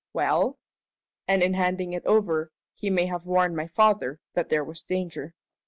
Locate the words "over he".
2.07-2.89